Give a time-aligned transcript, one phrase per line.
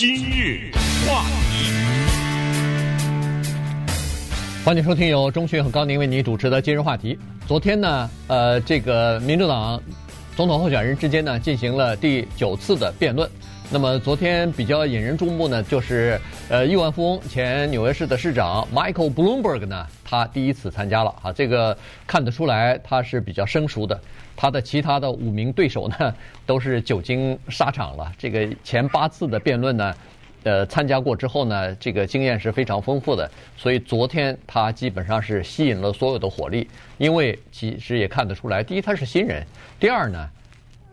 [0.00, 0.70] 今日
[1.06, 1.70] 话题，
[4.64, 7.18] 欢迎收听由钟迅和高宁为你主持的今日话题。
[7.46, 9.78] 昨天呢，呃，这个民主党
[10.34, 13.30] 总统候选人之间呢进行了第九次的辩论。
[13.70, 23.98] 那么昨天比较引人注目呢，就是呃亿万富翁前纽约市的市长 Michael Bloomberg 呢，他第一次参加了啊，这个看得出来他是比较生疏的。
[24.36, 28.12] 他的其他的五名对手呢， 都是久经沙场了。
[28.18, 29.94] 这个前八次的辩论呢，
[30.42, 33.30] 呃，参加过之后呢，这个经验是非常丰富的。
[33.56, 36.68] 所以昨天他基本上是吸引了所有的火力，
[36.98, 39.46] 因为其实也看得出来，第一他是新人，
[39.78, 40.28] 第二呢。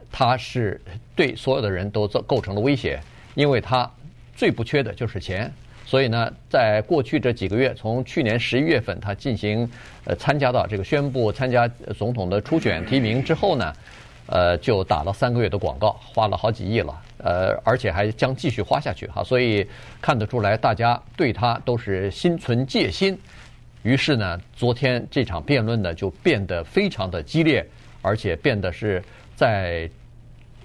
[0.09, 0.81] 他是
[1.15, 2.99] 对所有的人都造构成了威胁，
[3.35, 3.87] 因为他
[4.35, 5.51] 最不缺的就是钱，
[5.89, 9.65] 所以呢，在过去这几个月，从去年十一月份他进行
[10.03, 11.65] 呃参加到这个宣布参加
[11.97, 13.73] 总统的初选提名之后呢，
[14.25, 19.65] 呃，就打了三个月的广告，花了好几亿了，呃，而且还将继续花下去哈，所以
[20.01, 23.17] 看得出来大家对他都是心存戒心，
[23.83, 27.65] 于是呢，昨天这场辩论呢就变得非常的激烈，
[28.01, 29.01] 而且变得是
[29.37, 29.89] 在。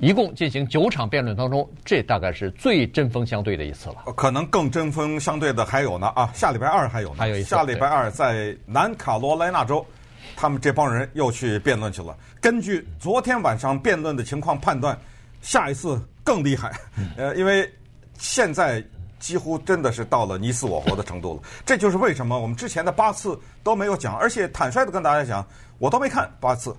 [0.03, 4.13] 一共进行九场辩论当中，这大概是最针锋相对的一次了。
[4.17, 7.15] 可能更针锋相对的还有呢啊，下礼拜二还有呢。
[7.19, 7.51] 还有一次。
[7.51, 9.87] 下礼拜二在南卡罗来纳州，
[10.35, 12.19] 他们这帮人又去辩论去了。
[12.41, 14.99] 根据昨天晚上辩论的情况判断，
[15.41, 16.73] 下一次更厉害。
[17.17, 17.73] 呃，因为
[18.19, 18.85] 现在
[19.21, 21.43] 几乎真的是到了你死我活的程度了。
[21.65, 25.47] 这就是为什么我们之前的八次都没有讲，而且坦率的跟大家讲，
[25.79, 26.75] 我都没看八次，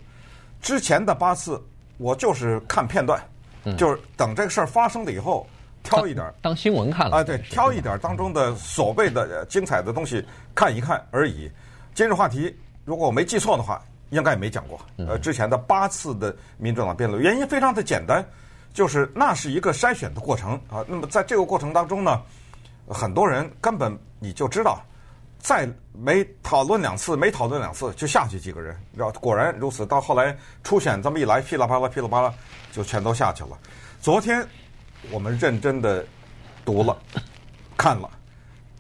[0.62, 1.58] 之前的八次。
[2.04, 3.18] 我就是看片段，
[3.78, 5.48] 就是等这个事儿发生了以后，
[5.84, 10.22] 挑一点儿当新闻看了啊，对，挑一点儿当中的所谓的精彩的东西
[10.54, 11.50] 看一看而已。
[11.94, 14.78] 今日话题，如果我没记错的话，应该也没讲过。
[14.98, 18.22] 呃，之前的八次的民主党辩论，原因非常的简单，
[18.74, 20.84] 就是那是一个筛选的过程啊。
[20.86, 22.22] 那么在这个过程当中呢，
[22.90, 24.84] 很多人根本你就知道。
[25.44, 29.86] 再没讨论两次，没讨论两次就下去几个人，然后果然如此。
[29.86, 32.34] 到后来出选这么一来，噼里啪啦、噼里啪啦，
[32.72, 33.60] 就全都下去了。
[34.00, 34.48] 昨天
[35.12, 36.06] 我们认真的
[36.64, 36.98] 读了、
[37.78, 38.10] 看了，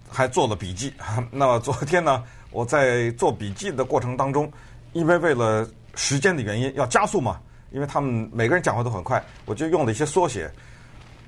[0.09, 0.93] 还做了笔记。
[1.29, 4.49] 那么昨天呢，我在做笔记的过程当中，
[4.93, 7.41] 因为为了时间的原因要加速嘛，
[7.71, 10.49] 因为他们每个人讲话都很快，我就用了一些缩写，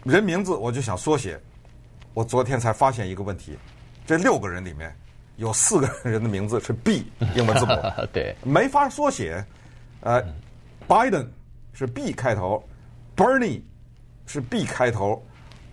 [0.06, 1.38] 人名字我就想缩写。
[2.14, 3.58] 我昨天才发现一个问题，
[4.08, 4.96] 这六个人里面。
[5.38, 7.74] 有四个人的名字是 B 英文字母，
[8.14, 9.44] 对，没法缩写。
[10.02, 10.24] 呃
[10.88, 11.28] ，Biden
[11.74, 12.64] 是 B 开头
[13.18, 13.62] ，Bernie
[14.26, 15.26] 是 B 开头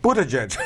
[0.03, 0.59] ，Buttigieg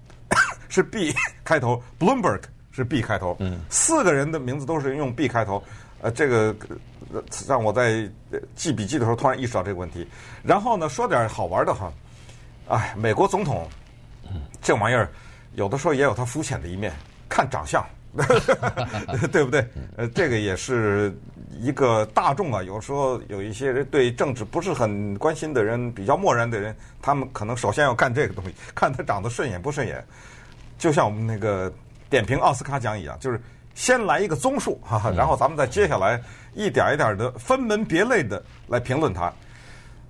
[0.68, 3.36] 是 B 开头，Bloomberg 是 B 开头。
[3.40, 5.62] 嗯，四个人的名字都是用 B 开头。
[6.02, 6.54] 呃，这个
[7.48, 8.06] 让我在
[8.54, 10.06] 记笔记的时候突然意识到这个问题。
[10.42, 11.90] 然后呢，说点好玩的哈。
[12.68, 13.66] 哎，美国总统
[14.60, 15.08] 这玩意儿
[15.54, 16.92] 有的时候也有他肤浅的一面，
[17.28, 17.82] 看长相。
[19.32, 19.66] 对不对？
[19.96, 21.16] 呃，这个也是
[21.60, 22.62] 一个大众啊。
[22.62, 30.04] 有时候有一些人对政治不是很关心的人，比较漠然的人，他们可能首先要看这个东西，看他长得顺眼不顺眼。
[30.78, 31.72] 就像我们那个
[32.10, 33.40] 点评奥斯卡奖一样，就是
[33.74, 36.20] 先来一个综述哈哈， 然后咱们再接下来
[36.54, 39.32] 一点一点的分门别类的来评论他。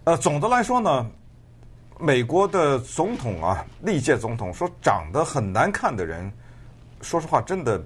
[0.05, 1.07] 呃，总的来说呢，
[1.99, 6.31] 美国的总统啊，历届总统说长得很难看的人，
[7.01, 7.81] 说实话，真的。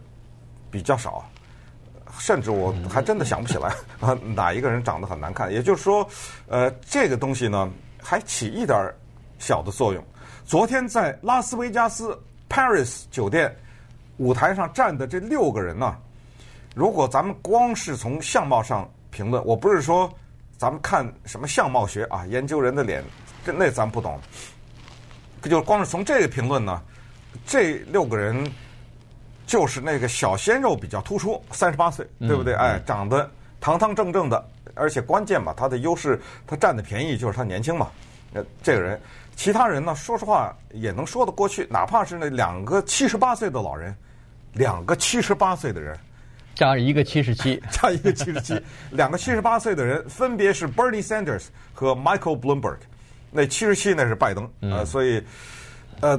[0.70, 1.28] 比较少，
[2.18, 3.68] 甚至我还真的想不起来
[4.00, 5.52] 啊， 哪一个人长得很难看。
[5.52, 6.08] 也就是说，
[6.48, 7.70] 呃，这个东西呢，
[8.00, 8.78] 还起一点
[9.38, 10.04] 小的作用。
[10.44, 13.54] 昨天在拉斯维加斯 Paris 酒店
[14.18, 15.96] 舞台上站的这六个人呢，
[16.74, 20.12] 如果咱们光是从相貌上评论，我不是说
[20.56, 23.02] 咱们看什么相貌学啊，研究人的脸，
[23.44, 24.18] 这那咱不懂。
[25.42, 26.82] 就光是从这个评论呢，
[27.46, 28.50] 这六个人。
[29.50, 32.54] 就是那个小鲜肉比较突出，三十八岁，对不对？
[32.54, 33.28] 哎，长得
[33.60, 37.88] 堂堂正正的，而且关键嘛，他的优势，他占的便宜就是他年轻嘛。
[38.32, 39.00] 呃，这个人，
[39.34, 43.92] 其他人呢，说实话也能说得过去，哪怕是那两个七十八岁的老人，
[44.52, 45.98] 两个七十八岁的人，
[46.54, 52.78] 加一个七十七， 加一个七十七，两个七十八岁的人分别是 Bernie Sanders 和 Michael Bloomberg，
[53.32, 55.20] 那七十七那是拜登，呃，所以，
[55.98, 56.16] 呃，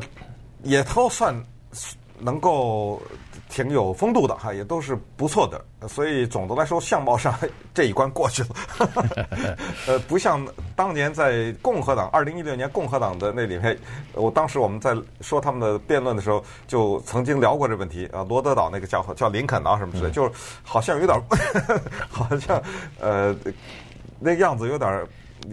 [0.64, 1.34] 也都算。
[2.24, 3.02] 能够
[3.52, 7.38] 挺有风度的哈，也都是不错的，所以总的来说，相貌上
[7.76, 8.50] 这一关过去了。
[9.88, 13.78] 呃，不像当年在共和党二零一六年共和党的那里面，
[14.14, 18.26] 我当时我们在说他们的辩论的时候，就曾经聊过这问题啊。
[18.30, 20.32] 罗德岛那个家伙叫林肯啊什么之类，就是
[20.64, 21.22] 好像有点，
[22.10, 22.64] 好像
[23.02, 23.36] 呃
[24.18, 25.06] 那个样子有点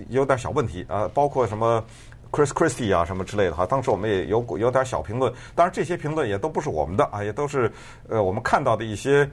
[0.09, 1.85] 有点小问题啊，包括什么。
[2.30, 3.66] Chris Christie 啊什么之类的哈。
[3.66, 7.70] 当时我们也有有点小评论，当然这些评论也都不是我们的啊，也都是
[8.08, 9.28] 呃我们看到的一些。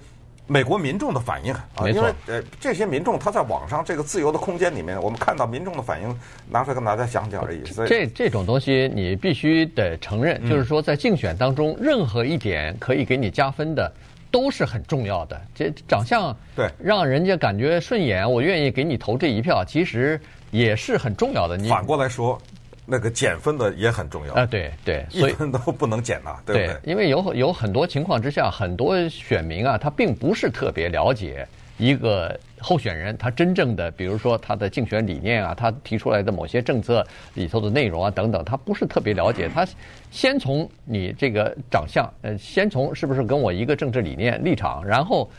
[0.47, 7.65] 美国民众的反应啊，因为呃，这些民众他在网上这个自由的空间里面，我们看到民众的反应，拿出来跟大家讲讲而已。
[7.65, 13.91] 所以这这种东西你必须得承认，就是说在竞选当中，任何一点可以给你加分的，
[14.29, 15.41] 都是很重要的。
[15.55, 20.21] 这长相对让人家感觉顺眼，我愿意给你投这一票，其实
[20.51, 21.57] 也是很重要的。
[21.57, 22.39] 你反过来说。
[22.85, 26.91] 那个减分的也很重要啊，对对，一分都不能减呐，对不对？
[26.91, 31.47] 因为有有很多情况之下，很多选民啊，他并不是特别了解
[31.77, 39.49] 一个候选人他真正的，比如说他的竞选理念啊，他提出来的某些政策里头的内容啊等等，他不是特别了解。
[39.49, 39.67] 他
[40.11, 45.29] 先从你这个长相，呃，先从是不是跟我一个政治理念立场，然后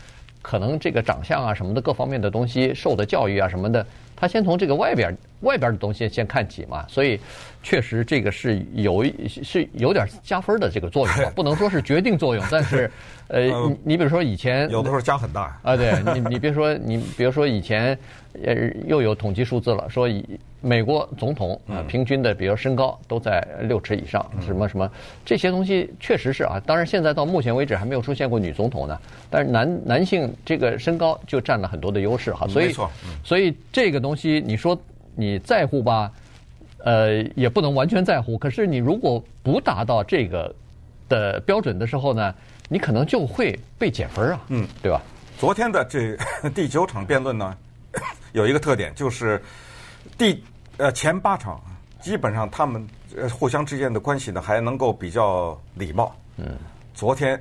[0.42, 3.86] 可能这个长相啊什么的各方面的东西，受的教育啊什么的。
[4.18, 7.20] 他先从这个外边外边的东西先看起嘛，所以
[7.62, 12.90] 确实这个是有是有点加分的这个作用吧， 不能说是决定作用，但是
[13.28, 15.58] 呃，你你比如说以前有的时候加很大。
[15.62, 17.96] 啊，对你你别说你比如说以前
[18.44, 18.54] 呃
[18.86, 20.24] 又有统计数字了，说以
[20.60, 24.90] 美国总统啊平均的比如身高都在六尺以上，什么什么
[25.24, 28.98] 这些东西确实是啊，当然现在到目前为止还没有出现过女总统呢，
[29.28, 32.72] 但是男男性这个身高就占了很多的优势哈，所以
[33.24, 34.78] 所以这个东西你说。
[35.16, 36.12] 你在乎吧，
[36.84, 38.38] 呃，也不能完全在乎。
[38.38, 40.54] 可是你如果不达到这个
[41.08, 42.34] 的标准的时候呢，
[42.68, 45.00] 你可能就会被减分啊，嗯，对吧？
[45.38, 46.16] 昨天的这
[46.50, 47.56] 第九场辩论呢，
[48.32, 49.42] 有一个特点，就是
[50.16, 50.42] 第
[50.76, 51.60] 呃前八场
[52.00, 52.86] 基本上他们
[53.16, 56.14] 呃互相之间的关系呢还能够比较礼貌。
[56.36, 56.56] 嗯，
[56.94, 57.40] 昨天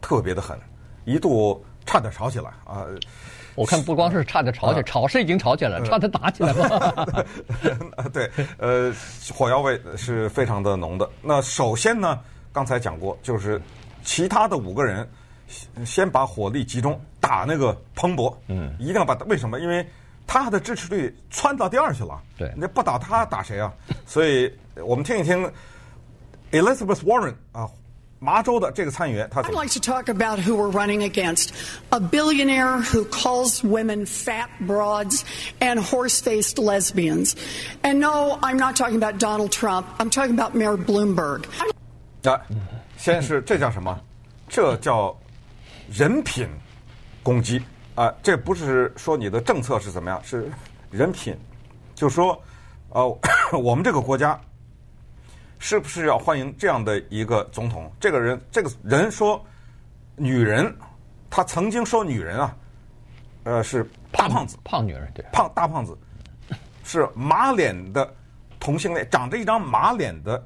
[0.00, 0.58] 特别的狠，
[1.04, 2.86] 一度差点吵起来啊。
[3.60, 7.26] 我看不光是差点吵起来，吵是已经吵起来了，差点打起来了。
[8.10, 8.90] 对，呃，
[9.34, 11.06] 火药味是非常的浓的。
[11.20, 12.18] 那首先呢，
[12.54, 13.60] 刚才讲过，就是
[14.02, 15.06] 其他的五个人
[15.84, 19.60] 先把火力集中打那个彭博，嗯，一定要把他，为什么？
[19.60, 19.86] 因为
[20.26, 22.18] 他的支持率窜到第二去了。
[22.38, 23.70] 对，那不打他打谁啊？
[24.06, 25.46] 所以我们听一听
[26.50, 27.68] Elizabeth Warren 啊。
[28.22, 31.54] 麻州的这个参议员，他 I'd like to talk about who we're running against.
[31.88, 35.24] A billionaire who calls women fat broads
[35.60, 37.34] and horse-faced lesbians.
[37.82, 39.86] And no, I'm not talking about Donald Trump.
[39.98, 41.44] I'm talking about Mayor Bloomberg.
[42.24, 42.38] 啊，
[42.98, 43.98] 先是这叫什么？
[44.46, 45.16] 这叫
[45.90, 46.46] 人品
[47.22, 47.62] 攻击
[47.94, 48.12] 啊！
[48.22, 50.52] 这不是说你的政策是怎么样，是
[50.90, 51.34] 人品，
[51.94, 52.38] 就说，
[52.90, 53.18] 呃，
[53.52, 54.38] 我们这个国家。
[55.62, 57.92] 是不是要欢迎这样的一个总统？
[58.00, 59.44] 这个人，这个人说，
[60.16, 60.74] 女人，
[61.28, 62.56] 他曾经说女人啊，
[63.44, 65.96] 呃，是大胖子，胖女人，对，胖大胖子，
[66.82, 68.10] 是马脸的
[68.58, 70.42] 同性恋，长着一张马脸的，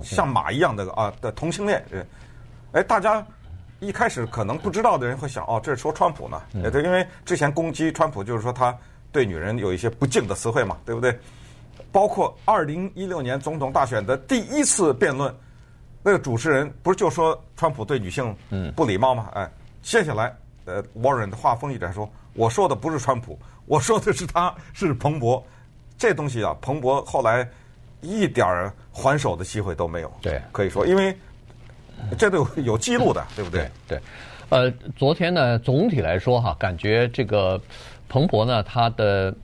[0.00, 1.84] 像马一样的啊的同性恋。
[2.70, 3.26] 哎，大家
[3.80, 6.40] 一开始可能不知道的人会想，哦，这是说川普呢？
[6.64, 8.72] 哎，对，因为之前攻击川普就是说他
[9.10, 11.18] 对女人有一些不敬的词汇嘛，对不对？
[11.92, 15.34] 包括二零一六年总统大选的第一次辩论，
[16.02, 18.36] 那个主持人不是就说川普对女性
[18.74, 19.30] 不礼貌吗？
[19.34, 19.50] 哎，
[19.82, 20.34] 接下来
[20.66, 25.42] 呃，Warren 的话锋一转说，我说的不是川普，我说的是他是彭博。
[25.98, 27.48] 这东西啊，彭博后来
[28.02, 28.46] 一点
[28.92, 30.12] 还手的机会都没有。
[30.20, 31.16] 对，可以说，因为
[32.18, 33.70] 这都有有记录的，对不对？
[33.88, 33.98] 对。
[34.50, 37.58] 呃，昨天呢，总体来说哈，感觉这个
[38.08, 39.34] 彭博呢，他的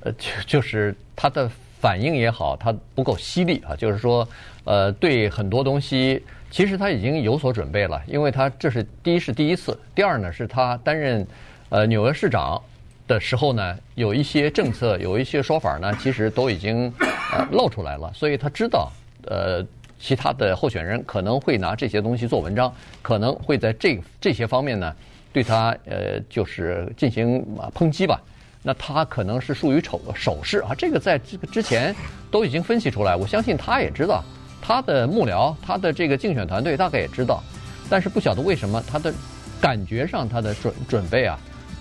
[0.00, 1.50] 呃，就就是他的。
[1.80, 4.26] 反应也好，他不够犀利啊，就是说，
[4.64, 11.26] 呃，对很多东西，其实他已经有所准备了，因为他这是第一是第一次，第二呢是他担任
[11.68, 12.60] 呃纽约市长
[13.06, 16.92] 的时候呢，有一些政策，有一些说法呢，其实都已经
[17.32, 18.90] 呃露出来了，所以他知道
[19.26, 19.64] 呃
[19.98, 24.94] 其他的候选人可能会拿这些东西做文章，可能会在这这些方面呢
[25.32, 28.20] 对他呃就是进行抨击吧。
[28.66, 31.94] 那他可能是属于丑手势啊，这个在这个之前
[32.32, 34.24] 都已经分析出来，我相信他也知道，
[34.60, 37.40] 他的幕僚、他的这个竞选团队大概也知道，
[37.88, 39.14] 但是不晓得为什么他的
[39.60, 41.38] 感觉上他的准准备啊，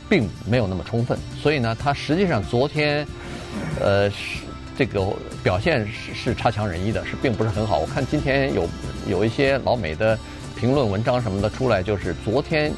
[0.07, 3.03] 并没有那么充分，所以呢，他实际上昨天，
[3.81, 4.41] 呃，是
[4.77, 5.11] 这个
[5.41, 7.79] 表现是是差强人意的，是并不是很好。
[7.79, 8.69] 我看今天有
[9.07, 10.15] 有一些老美的
[10.55, 12.71] 评论文章什么的出来，就是昨天。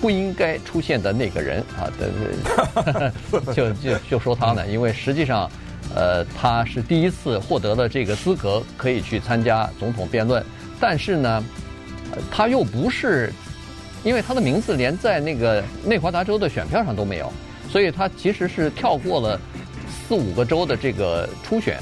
[0.00, 5.50] 不应该出现的那个人啊，对， 就就就说他呢，因为实际上，
[5.94, 10.44] 呃，他是第一次获得了这个资格，可以去参加总统辩论，
[10.78, 11.44] 但是呢，
[12.30, 13.32] 他又不是，
[14.02, 17.32] 因为他的名字连在那个内华达州的选票上都没有，
[17.70, 19.40] 所以他其实是跳过了
[20.06, 21.78] 四五个州的这个初选，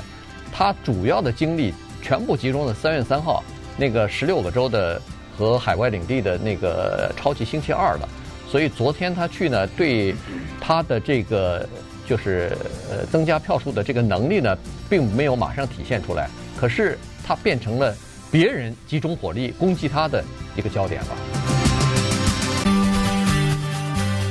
[0.53, 3.43] 他主要的精力全部集中在三月三号
[3.77, 5.01] 那个十六个州的
[5.37, 8.09] 和海外领地的那个超级星期二了。
[8.51, 10.15] 所以昨天他去呢，对
[10.61, 11.67] 他的这个
[12.07, 12.57] 就是
[12.91, 14.57] 呃增加票数的这个能力呢，
[14.91, 16.29] 并没有马上体现出来。
[16.57, 17.97] 可是他变成了
[18.31, 20.23] 别人集中火力攻击他的
[20.55, 21.09] 一个焦点了。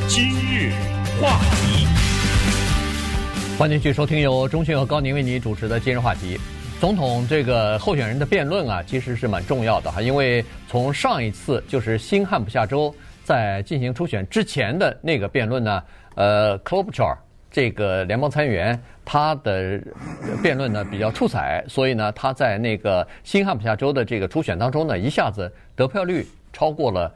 [0.07, 0.71] 今日
[1.19, 1.87] 话题，
[3.57, 6.37] 欢迎继续收听由中讯和高宁为你主持的今日话题。
[6.81, 12.91] 总统这个候选人的辩论啊，其实是蛮重要的哈，因为从上一次就是新汉普夏州。
[13.23, 15.83] 在进行初选之前的那个辩论呢，
[16.15, 17.15] 呃，Klobuchar
[17.51, 19.79] 这个联邦参议员他的
[20.41, 27.13] 辩论呢比较出彩，所以呢他在那个新汉普夏州的这个初选当中呢，一下子得票率超过了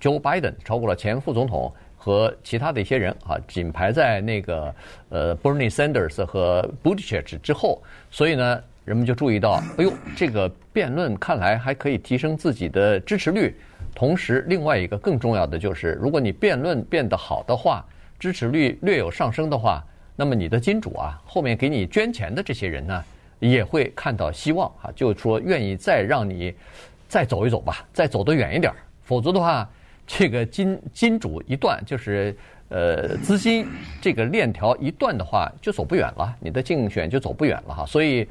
[0.00, 4.72] Joe Biden，超过了前副总统和其他的一些人啊，仅排在那个
[5.08, 7.82] 呃 Bernie Sanders 和 Buttigieg 之后，
[8.12, 13.54] 所以呢人们就注意到，哎呦，这个辩论看来还可以提升自己的支持率。
[13.94, 17.84] 同时，另外一个更重要的就是，如果你辩论变得好的话，
[18.18, 19.84] 支持率略有上升的话，
[20.16, 23.04] 那么你的金主啊，后面给你捐钱的这些人呢，
[23.40, 26.54] 也会看到希望啊，就说愿意再让你
[27.08, 28.78] 再走一走吧，再走得远一点儿。
[29.02, 29.68] 否则的话，
[30.06, 32.34] 这个金金主一断，就是
[32.70, 33.66] 呃资金
[34.00, 37.84] 这个链条一断的话，就走不远了，你的竞选就走不远了哈。
[37.84, 38.26] 所以。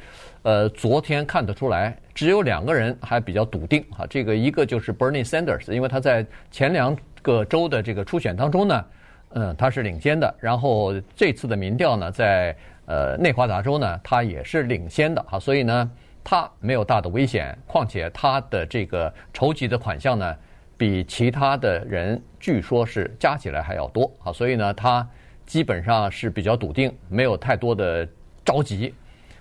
[0.47, 4.07] 呃，昨天看得出来，只有两个人还比较笃定啊。
[4.09, 8.85] 这个一个就是 Bernie Sanders，因为他在前两个州的这个初选当中呢，
[9.31, 10.33] 嗯，他是领先的。
[10.39, 15.37] 然后这次的民调呢，在呃内华达州呢，他也是领先的啊。
[15.37, 15.91] 所以呢，
[16.23, 17.53] 他没有大的危险。
[17.67, 20.33] 况且他的这个筹集的款项呢，
[20.77, 24.31] 比其他的人据说是加起来还要多啊。
[24.31, 25.05] 所以呢，他
[25.45, 28.07] 基本上是比较笃定，没有太多的
[28.45, 28.93] 着急。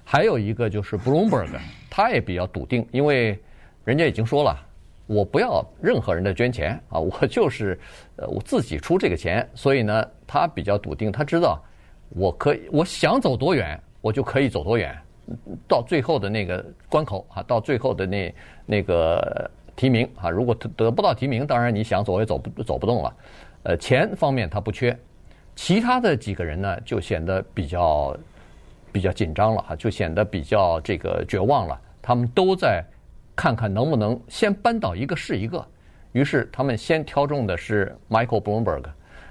[0.09, 1.49] 还有一个就是 Bloomberg，
[1.91, 3.37] 他也比较笃定，因为
[3.85, 4.57] 人家已经说了，
[5.09, 7.77] 我不要任何人的捐钱啊，我就是
[8.15, 11.61] 呃我自己出这个钱，所以呢，他比较笃定，他知道
[12.11, 14.97] 我可以，我想走多远，我就可以走多远，
[15.67, 18.35] 到最后的那个关口啊，到最后的那
[18.65, 23.17] 那个提名啊，如果得不到提名，当然你想走也走不走不动了。
[23.65, 24.97] 呃，钱方面他不缺，
[25.57, 28.17] 其他的几个人呢就显得比较。
[28.97, 31.79] 比较紧张了哈，就显得比较这个绝望了。
[32.00, 32.83] 他们都在
[33.37, 35.62] 看看能不能先扳倒一个是一个。
[36.12, 38.85] 于是他们先挑中的是 Michael Bloomberg。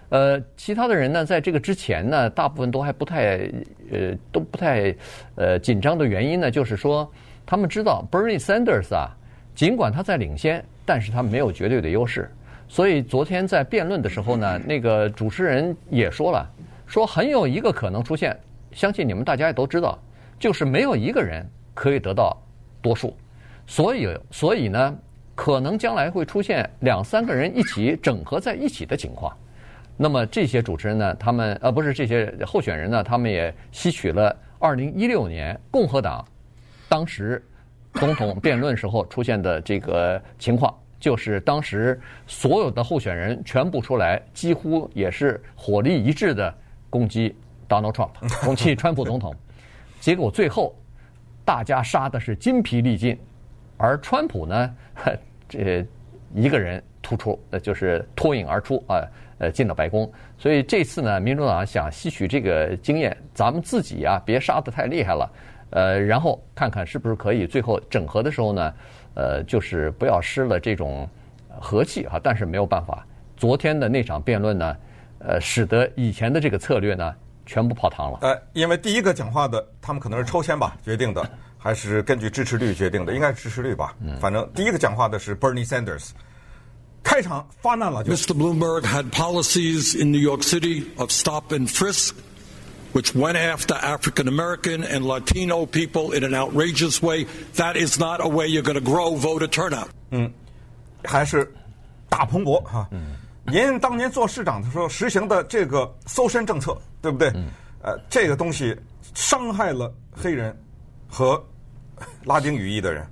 [0.09, 3.49] 呃，其他的人呢，在这个之前呢，大部分都还不太
[3.91, 4.95] 呃都不太
[5.33, 7.11] 呃紧张的原因呢，就是说
[7.43, 9.09] 他们知道 Bernie Sanders 啊，
[9.55, 12.29] 尽管他在领先，但是他没有绝对的优势。
[12.67, 16.47] 所以昨天在辩论的时候呢，那个主持人也说了，
[16.85, 18.39] 说很有一个可能出现。
[18.75, 19.97] 相信你们大家也都知道，
[20.37, 22.37] 就是没有一个人可以得到
[22.81, 23.15] 多数，
[23.65, 24.95] 所以所以呢，
[25.33, 29.35] 可能将来会出现两三个人一起整合在一起的情况。
[29.95, 36.23] 那么这些主持人呢，他们呃不是这些候选人呢，他们也吸取了二零一六年共和党
[36.89, 37.41] 当时
[37.93, 46.53] 总统辩论时候出现的这个情况，就是当时所有的候选人全部出来，几乎也是火力一致的
[46.89, 47.33] 攻击。
[47.67, 48.11] Donald Trump
[48.45, 49.33] 攻击川普总统，
[49.99, 50.75] 结果最后
[51.43, 53.17] 大家杀的是筋疲力尽，
[53.77, 54.75] 而川普呢，
[55.49, 55.85] 这
[56.33, 59.01] 一个人突出，呃，就是脱颖而出啊，
[59.37, 60.11] 呃，进了白宫。
[60.37, 65.31] 所以这次呢，民主党想吸取这个经验，咱们自己啊，别杀的太厉害了，
[65.69, 68.73] 呃，然后看看是不是可以最后整合的时候呢，
[69.13, 71.07] 呃，就是不要失了这种
[71.59, 72.19] 和气啊。
[72.21, 73.05] 但是没有办法，
[73.37, 74.77] 昨天的那场辩论呢，
[75.19, 77.15] 呃，使得以前的这个策略呢。
[77.45, 78.19] 全部泡汤了。
[78.21, 83.13] 呃，因为第一个讲话的，他们可能是抽签吧决定的，还是根据支持率决定的？
[83.13, 83.95] 应该是支持率吧。
[84.01, 84.17] 嗯。
[84.19, 86.09] 反正第一个讲话的是 Bernie Sanders，
[87.03, 88.13] 开场发难了就。
[88.13, 88.33] Mr.
[88.33, 92.15] Bloomberg had policies in New York City of stop and frisk,
[92.93, 97.27] which went after African American and Latino people in an outrageous way.
[97.55, 99.89] That is not a way you're going to grow voter turnout.
[100.11, 100.31] 嗯，
[101.03, 101.53] 还是
[102.09, 102.87] 大蓬勃哈。
[102.91, 103.17] 嗯。
[103.51, 107.29] 您当年做市长的时候实行的这个搜身政策，对不对？
[107.35, 107.45] 嗯、
[107.83, 108.75] 呃，这个东西
[109.13, 110.57] 伤害了黑人
[111.07, 111.41] 和
[112.23, 113.05] 拉丁语裔的人。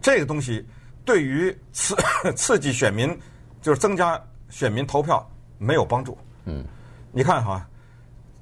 [0.00, 0.66] 这个东西
[1.04, 1.94] 对于刺
[2.34, 3.14] 刺激选民，
[3.60, 6.16] 就是增加选民投票没有帮助。
[6.46, 6.64] 嗯，
[7.12, 7.68] 你看哈，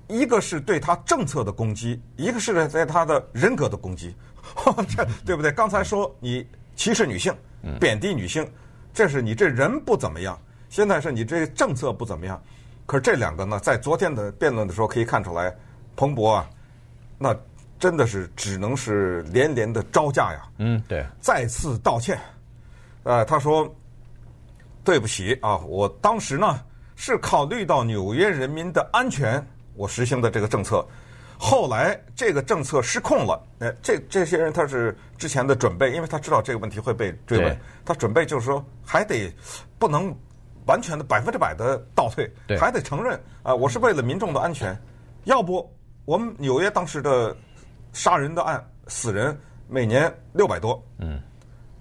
[0.06, 4.14] 一个是对他政策的攻击，一个是在他的人格的攻击，
[4.88, 5.50] 这对不对？
[5.50, 7.34] 刚才说你歧视女性，
[7.80, 8.48] 贬低女性，
[8.94, 10.38] 这是你这人不怎么样。
[10.68, 12.40] 现在是你这政策不怎么样，
[12.86, 15.54] 可是这两个呢，在昨天的辩论的时候可以看出来，
[15.94, 16.50] 彭博啊，
[17.18, 17.34] 那
[17.78, 20.48] 真的是只能是连连的招架呀。
[20.58, 22.18] 嗯，对，再次道歉。
[23.02, 23.72] 呃，他说
[24.82, 26.60] 对不起啊，我当时呢
[26.96, 29.44] 是考虑到纽约人民的安全，
[29.74, 30.84] 我实行的这个政策。
[31.38, 39.30] 后来这个政策失控了，呃，这这些人他是之前的准备，因为他知道这个问题会被追问，他准备就是说还得
[39.78, 40.16] 不能
[40.66, 44.76] 完全的百分之百的倒退，还得承认啊，我是为了民众的安全，
[45.24, 45.68] 要不
[46.04, 47.36] 我们纽约当时的
[47.92, 49.36] 杀人的案死人
[49.68, 51.20] 每年六百多，嗯，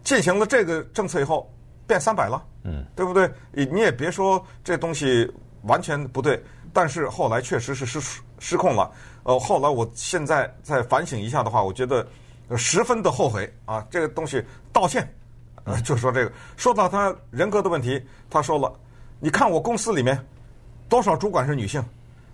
[0.04, 1.52] 进行了这个政策以后
[1.86, 3.30] 变三百了，嗯，对不对？
[3.52, 5.32] 你你也别说这东西
[5.64, 6.42] 完全不对，
[6.74, 8.92] 但是后来确实是失失控了。
[9.24, 12.06] 呃，后来我现在再反省一下的话，我觉得
[12.56, 13.84] 十分的后悔啊！
[13.90, 15.12] 这个东西道歉，
[15.66, 18.74] 呃， 就说这个，说到他人格的问题，他说了，
[19.20, 20.18] 你看我公司里面
[20.88, 21.84] 多少主管是女性，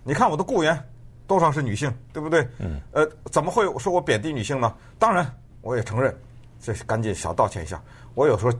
[0.04, 0.80] 你看我的雇员
[1.26, 2.46] 多少是女性，对不对？
[2.58, 2.80] 嗯。
[2.92, 4.72] 呃，怎么会说我贬低女性呢？
[4.98, 5.28] 当然，
[5.60, 6.16] 我也承认，
[6.60, 7.82] 这赶紧小道歉一下。
[8.14, 8.52] 我有时候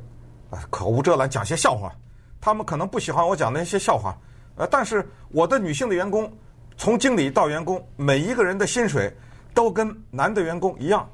[0.50, 1.93] 啊口无遮拦讲些笑话，
[2.41, 4.17] 他们可能不喜欢我讲那些笑话，
[4.57, 6.31] 呃，但是我的女性的员工。
[6.79, 9.14] 从经理到员工，每一个人的薪水
[9.52, 11.09] 都跟男的员工一样。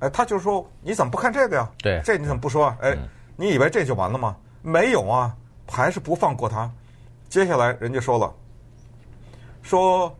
[0.00, 1.70] 哎，他就说：“你怎么不看这个呀？
[1.78, 2.76] 对，这你怎么不说啊？
[2.80, 2.96] 哎，
[3.36, 4.36] 你以为这就完了吗？
[4.62, 5.34] 没有啊，
[5.68, 6.70] 还是不放过他。
[7.28, 8.34] 接下来人家说了，
[9.62, 10.14] 说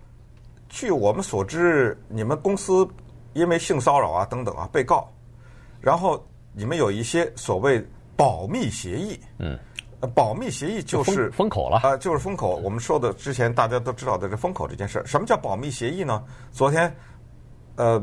[0.68, 2.88] 据我们所知，你们公司
[3.32, 5.10] 因为性骚扰啊等等啊被告，
[5.80, 7.84] 然后你们有一些所谓
[8.16, 9.58] 保密协议。”嗯。
[10.14, 12.56] 保密协议就是封口了啊，就是封口。
[12.56, 16.24] 我们说的之前大家都知道的这封口这件事，什么叫保密协议呢？
[16.52, 16.96] 昨天，
[17.76, 18.02] 呃，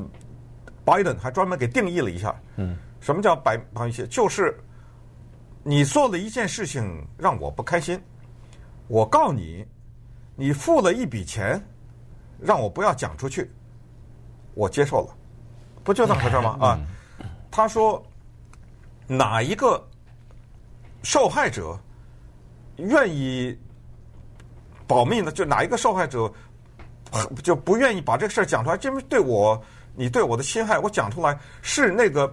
[0.88, 2.34] 拜登还专门给定义了一下。
[2.56, 4.08] 嗯，什么叫保保密协议？
[4.08, 4.58] 就是
[5.63, 8.01] 你做了一件事情让我不开心，
[8.88, 9.67] 我告你，
[10.38, 11.62] 你付了一笔钱，
[12.39, 13.51] 让我不要讲出去，
[14.53, 15.13] 我接受了，
[15.84, 16.58] 不就那么回事吗？
[16.62, 16.79] 啊，
[17.51, 18.01] 他说
[19.08, 19.86] 哪一个
[21.03, 21.77] 受害者？
[22.77, 23.58] 愿意
[24.88, 25.33] 保密呢？
[25.33, 26.31] 就哪一个受害者
[27.44, 28.79] 就不愿意把这个事儿讲出来？
[28.83, 29.61] 因为对我，
[29.98, 32.31] 你对我的侵害，我讲出来是那个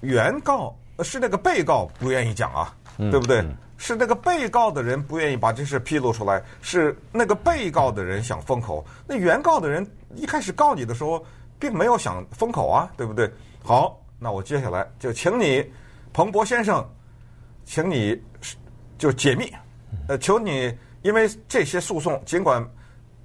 [0.00, 3.44] 原告，是那个被告不愿意讲啊，对不对？
[3.76, 8.82] 是那个被告的人不愿意把这事披露出来，是那个被告的人想封口。
[9.06, 11.22] 那原告的人一开始告你的时候，
[11.58, 13.30] 并没有想封口啊，对不对？
[13.62, 15.68] 好，那我接下来就请你，
[16.12, 16.88] 彭博先生，
[17.64, 18.18] 请你
[18.96, 19.52] 就解密。
[20.08, 20.72] 呃，求你，
[21.02, 22.64] 因为这些诉讼，尽管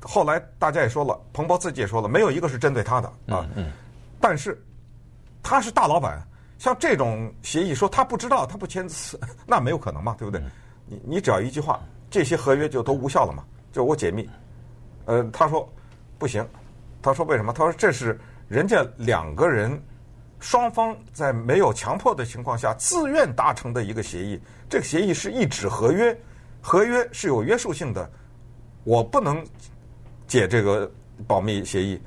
[0.01, 3.47] 后来大家也说了，彭博自己也说了，没有一个是针对他的啊。
[3.55, 3.71] 嗯。
[4.19, 4.61] 但是
[5.43, 6.21] 他是大老板，
[6.57, 10.41] 像这种协议说他不知道，他不签字， 那没有可能嘛，对不对？
[10.85, 11.79] 你你只要一句话，
[12.09, 14.29] 这些合约就都无效了嘛，就我解密。
[15.05, 15.67] 呃，他说
[16.17, 16.47] 不行，
[17.01, 17.53] 他说为什么？
[17.53, 19.81] 他说这是人家两个人
[20.39, 26.17] 双方在没有强迫的情况下自愿达成的一个协议，这个协议是一纸合约。
[26.59, 28.09] 合约是有约束性的，
[28.83, 29.45] 我不能
[30.27, 30.89] 解这个
[31.25, 31.99] 保密协议，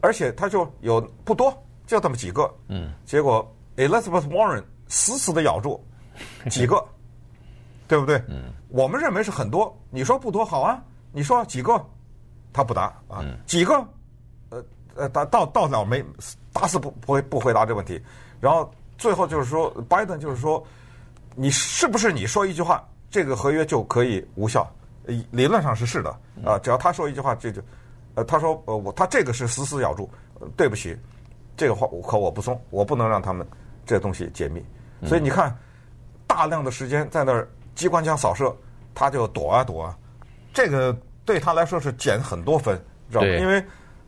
[0.00, 2.52] 而且他就有不多，就这么几个。
[2.68, 2.92] 嗯。
[3.04, 5.82] 结果 Elizabeth Warren 死死的咬住
[6.50, 6.84] 几个，
[7.86, 8.22] 对不对？
[8.28, 8.52] 嗯。
[8.68, 10.82] 我们认为是很多，你说不多好啊？
[11.12, 11.80] 你说几个，
[12.52, 13.24] 他不答啊？
[13.46, 13.74] 几个？
[14.50, 14.64] 呃
[14.96, 16.04] 呃，到到到了没
[16.52, 18.00] 打死不不会不回答这个问题。
[18.40, 20.64] 然后最后就是说，拜登就是说，
[21.34, 22.82] 你是不是你说一句话？
[23.10, 24.68] 这个合约就可以无效，
[25.30, 26.10] 理论上是是的
[26.44, 27.62] 啊，只要他说一句话，这就，
[28.14, 30.10] 呃，他说呃我他这个是死死咬住，
[30.56, 30.96] 对不起，
[31.56, 33.46] 这个话可我不松，我不能让他们
[33.84, 34.64] 这东西解密，
[35.04, 35.56] 所以你看，
[36.26, 38.54] 大量的时间在那儿机关枪扫射，
[38.94, 39.98] 他就躲啊躲啊，
[40.52, 42.76] 这个对他来说是减很多分，
[43.10, 43.28] 知道吗？
[43.28, 43.62] 因为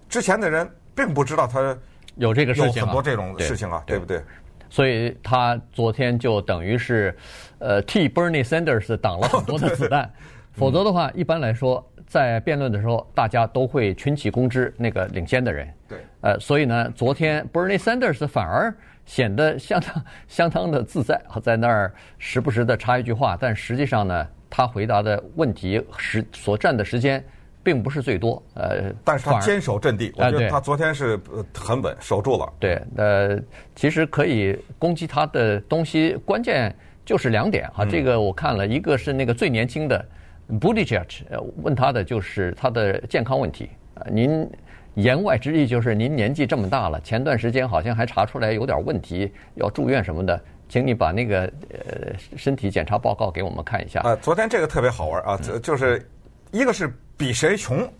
[0.08, 1.76] 之前的人并不知道他
[2.14, 4.22] 有这个事情，有很多这种事情啊，对不对？
[4.70, 7.16] 所以他昨天就等于是，
[7.58, 10.10] 呃，替 Bernie Sanders 挡了很多的子弹。
[10.56, 15.68] 否则的话，一般来说，在辩论的时候，大家都会群起攻之那个领先的人。
[15.88, 15.98] 对。
[16.22, 27.22] 呃，所以呢，昨天 Bernie Sanders 反而显得相当相当的自在，在那儿时不时的插一句话，但实际上呢，他回答的问题时所占的时间。
[27.66, 31.18] 并不是最多，呃，但是他坚守阵地，我觉得他昨天是
[31.52, 32.52] 很稳，守住了。
[32.60, 33.36] 对，呃，
[33.74, 36.72] 其实可以攻击他的东西，关键
[37.04, 37.84] 就是两点哈。
[37.84, 40.06] 这个我看了一个是那个最年轻的
[40.48, 41.22] Buttigieg，
[41.62, 43.70] 问他的就是他的健康问题。
[44.10, 44.48] 您
[44.94, 54.00] 言外之意就是您年纪这么大了，前段时间好像还查出来有点问题，要住院什么的，请你把那个呃身体检查报告给我们看一下。
[54.00, 56.08] 啊，昨天这个特别好玩啊，就就是
[56.52, 56.92] 一个是。
[57.18, 57.90] 比谁穷？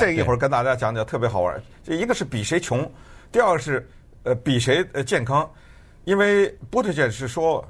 [0.00, 1.62] 这一会儿跟大家讲讲，特别好玩。
[1.84, 2.90] 这一个是比谁穷，
[3.30, 3.86] 第二个是
[4.22, 5.46] 呃比谁呃健康，
[6.04, 7.62] 因为 Buttigieg 是说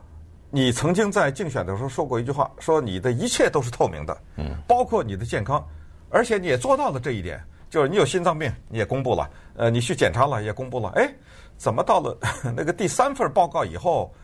[0.55, 5.67] 你曾经在竞选的时候说过一句话，说你的一切都是透明的，嗯，包括你的健康，
[6.11, 11.11] 而且你也做到了这一点，就是你有心脏病你也公布了，呃，你去检查了也公布了，哎，
[11.57, 12.17] 怎么到了
[12.55, 14.15] 那个第三份报告以后？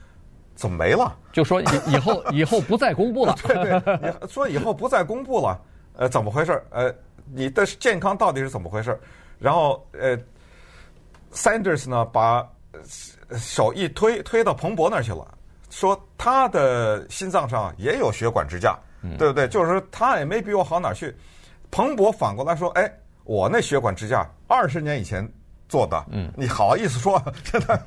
[0.55, 1.17] 怎么没了？
[1.33, 3.33] 就说以以后 以后不再公布了。
[3.45, 5.57] 对对，你说以后不再公布了，
[5.93, 6.61] 呃，怎么回事？
[6.71, 6.93] 呃，
[7.33, 8.99] 你的健康到底是怎么回事？
[9.39, 10.19] 然后呃
[11.33, 12.45] ，Sanders 呢，把
[13.37, 15.38] 手一推推到彭博那儿去了，
[15.79, 18.77] 说他的心脏上也有血管支架，
[19.17, 19.47] 对不对？
[19.47, 21.15] 就是说他也没比我好哪去。
[21.71, 25.25] 彭博反过来说，哎，我那血管支架二十年以前
[25.69, 27.23] 做的，嗯，你好意思说？
[27.45, 27.81] 真的。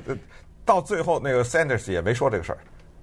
[0.64, 2.58] 到最后，那个 Sanders 也没说这个事儿，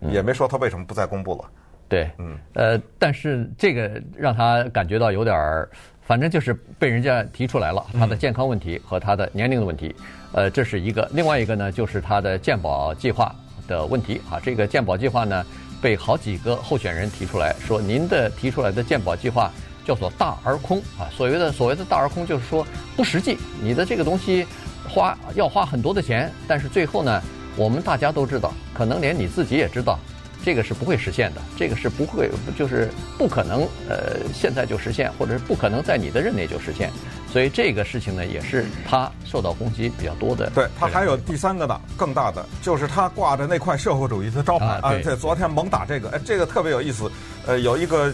[0.10, 1.48] 也没说他为什么不再公布了。
[1.88, 5.70] 对，嗯，呃，但是这个让他感觉到有点儿，
[6.02, 9.96] 反正就是被人家提出来了他的健康问题和他的年龄的问题，
[10.32, 11.08] 呃，这是一个。
[11.14, 13.36] 另外一个呢，就是他的健保计划
[13.68, 14.40] 的问题啊。
[14.42, 15.46] 这个健保计划呢，
[15.82, 19.52] 被好几个候选人提出来说，您的提出来的健保计划
[19.86, 21.06] 叫做大而空啊。
[21.16, 24.48] 所谓的所谓的大而空，就是说不实际，你的这个东西
[24.90, 27.22] 花要花很多的钱，但是最后呢，
[27.56, 30.00] 我们大家都知道，可能连你自己也知道，
[30.48, 36.90] 这个是不会实现的，这个是不会，就是不可能，呃，现在就实现，或者是不可能在你的任内就实现。
[37.30, 40.50] 所以这个事情呢，也是他受到攻击比较多的。
[40.56, 44.94] 对，他还有第三个呢，更大的，就是他挂着那块社会主义的招牌啊。
[45.04, 47.12] 对，昨天猛打这个，哎，这个特别有意思。
[47.46, 48.10] 呃，有一个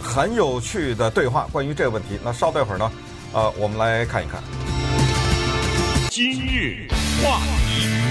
[0.00, 2.10] 很有趣的对话关于这个问题。
[2.22, 2.88] 那稍待会儿呢，
[3.32, 4.40] 呃，我们来看一看。
[6.08, 6.86] 今日
[7.20, 8.03] 话题。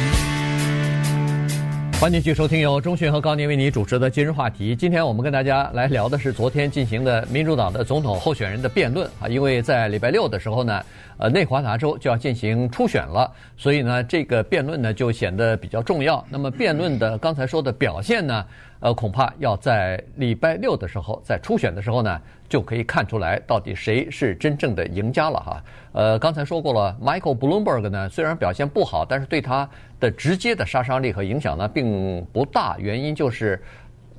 [2.03, 4.75] 欢迎继续收听由钟讯和高宁为你主持的今日话题。
[4.75, 10.83] 今天我们跟大家来聊的是昨天进行的民主党的总统候选人的辩论啊，因为在礼拜六的时候呢，
[11.17, 16.21] 呃，内华达州就要进行初选了，所以呢，这个辩论呢就显得比较重要。
[16.29, 18.45] 那么辩论的刚才说的表现呢，
[18.81, 22.19] 呃，恐怕要在礼拜六的时候，在初选的时候呢，
[22.53, 25.63] 就可以看出来到底谁是真正的赢家了哈。
[25.91, 29.67] 呃，刚才说过了，Michael Bloomberg 呢虽然表现不好，但是对他
[29.99, 32.77] 的直接的杀伤力和影响呢并不大。
[32.77, 33.59] 原因就是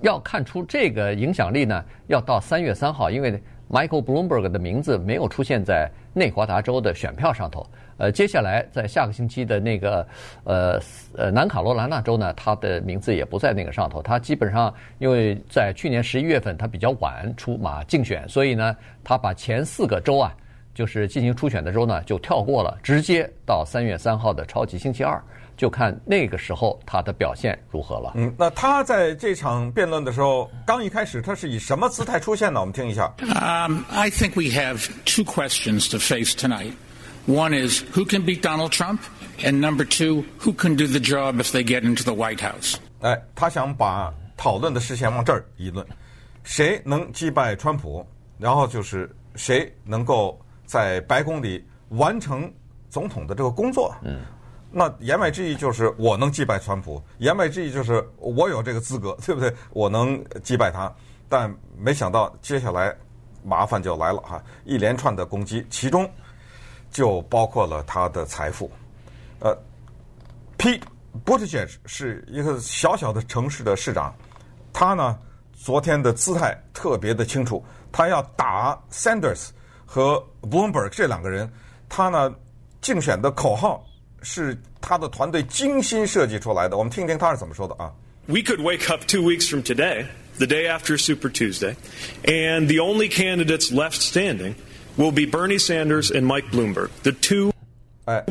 [0.00, 7.64] 要看出这个影响力呢，要到三月三号，因为 Michael Bloomberg 的名字没有出现在内华达州的选票上头。
[7.96, 10.06] 呃，接下来在下个星期的那个
[10.44, 10.80] 呃
[11.16, 14.02] 呃南卡罗来纳州呢，他的名字也不在那个上头。
[14.02, 20.34] 他基本上因为在去年十一月份他比较晚出马竞选，所以呢，他把前四个州啊，
[20.74, 25.22] 就是进行初选的州呢就跳过了，直接到三月三号的超级星期二，
[25.56, 28.12] 就看那个时候他的表现如何了。
[28.16, 32.58] 嗯，那他在这场辩论的时候，刚一开始他是以什么姿态出现呢？
[32.58, 33.12] 我们听一下。
[33.20, 36.72] Um, I think we have two questions to face tonight.
[37.26, 39.00] One is who can beat Donald Trump,
[39.42, 42.76] and number two, who can do the job if they get into the White House.
[43.00, 45.86] 哎，他想把讨论的视线往这儿议论，
[46.42, 48.06] 谁能击败川普，
[48.38, 52.52] 然后就是谁能够在白宫里完成
[52.90, 53.94] 总统的这个工作。
[54.02, 54.20] 嗯，
[54.70, 59.50] 那言外之意就是我能击败川普，言外之意就是我有这个资格，对不对？
[59.70, 60.92] 我能击败他。
[61.26, 62.94] 但没想到接下来
[63.42, 66.06] 麻烦就来了哈，一连串的攻击，其中。
[66.93, 68.69] 就包括了他的财富，
[69.39, 69.55] 呃，
[70.57, 70.81] Pete
[71.25, 74.13] Buttigieg 是一个小小的城市的市长，
[74.73, 75.17] 他呢
[75.53, 79.49] 昨天的姿态特别的清楚，他要打 Sanders
[79.85, 81.51] 和 Bloomberg 这两个人，
[81.87, 82.33] 他呢
[82.81, 83.85] 竞选的口号
[84.21, 87.93] 是他的团队精心设计出来的，我们听听他是怎么说的啊。
[88.25, 90.05] We could wake up two weeks from today,
[90.37, 91.75] the day after Super Tuesday,
[92.23, 94.53] and the only candidates left standing.
[94.96, 97.52] Will be Bernie Sanders and Mike Bloomberg, the two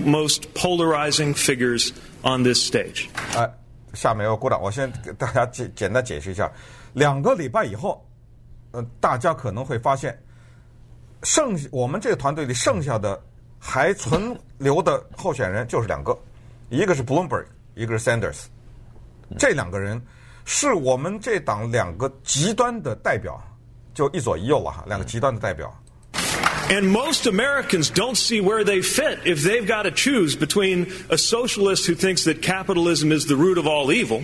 [0.06, 1.92] most polarizing figures
[2.24, 3.10] on this stage.
[3.36, 3.50] 哎，
[3.94, 6.50] 下面要鼓掌，我先给大家简简单解释一下。
[6.94, 8.08] 两个礼拜以后，
[8.72, 10.18] 呃，大家可能会发现，
[11.24, 13.22] 剩我们这个团队里剩下的
[13.60, 16.18] 还存留的候选人就是两个，
[16.70, 17.46] 一个是 Bloomberg，
[17.76, 18.44] 一个是 Sanders。
[19.38, 20.02] 这两个人
[20.46, 23.38] 是我们这党两个极端的代表，
[23.94, 25.78] 就一左一右了哈，两个极端的代表。
[26.71, 31.87] And most Americans don't see where they fit if they've got to choose between a socialist
[31.87, 34.23] who thinks that capitalism is the root of all evil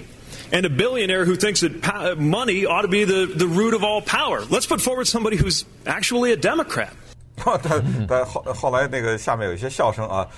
[0.52, 4.02] and a billionaire who thinks that money ought to be the, the root of all
[4.02, 4.44] power.
[4.50, 6.90] Let's put forward somebody who's actually a Democrat.
[7.62, 10.28] 但但后后来那个下面有一些笑声啊，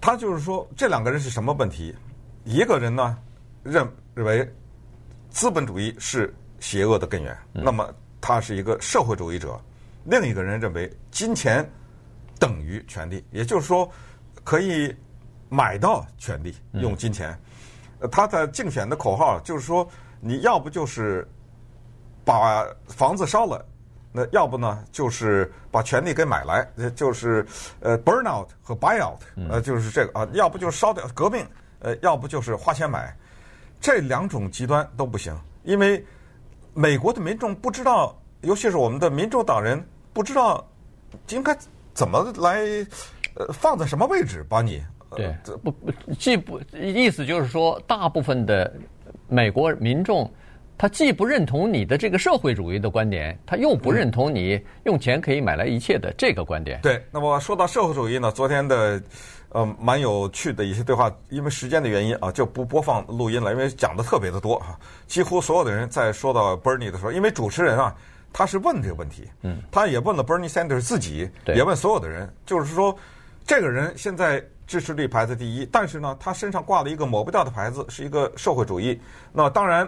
[0.00, 1.92] 他就是说这两个人是什么问题？
[2.44, 3.18] 一个人呢
[3.64, 4.48] 认认为
[5.28, 9.60] 资本主义是邪恶的根源，那么他是一个社会主义者。
[10.09, 11.69] 另一个人认为金钱
[12.39, 13.91] 等于权力，也就是说，
[14.43, 14.95] 可以
[15.49, 17.37] 买到权力，用金钱。
[17.99, 19.87] 呃他的竞选的口号就是说，
[20.21, 21.27] 你要不就是
[22.23, 23.65] 把房子烧了，
[24.11, 26.65] 那要不呢就是把权力给买来，
[26.95, 27.45] 就是
[27.79, 31.43] 呃 burn out 和 buy out，呃就是这个啊，要不就是烧掉革命，
[31.79, 33.13] 呃要不就是花钱买，
[33.81, 36.05] 这两种极端都不行，因为
[36.75, 39.83] 美国的民众不知道，尤其是我们的民主党人
[40.17, 40.67] 不知道
[41.29, 41.55] 应该
[41.93, 42.57] 怎么来
[43.35, 44.81] 呃放在什么位置把你。
[45.15, 45.31] 对，
[45.63, 48.73] 不不，既不意思就是说，大部分的
[49.27, 50.29] 美国民众，
[50.75, 56.81] 他既不认同你的这个社会主义的观点，他又不认同你用钱可以买来一切的这个观点。
[56.81, 58.99] 对，那么说到社会主义呢，昨天的
[59.49, 67.95] 呃蛮有趣的一些对话，因为时间的原因啊，就不播放录音了，因为讲的特别的多啊，几乎所有的人在说到 Bernie 的时候，因为主持人啊，
[68.37, 72.95] 他是问这个问题，嗯，他也问了 Bernie Sanders 自己，也问所有的人，就是说
[73.45, 74.43] 这个人现在。
[74.67, 78.99] 支持率排在第一，但是呢，他身上挂了一个抹不掉的牌子，是一个社会主义。
[79.31, 79.85] 那当然，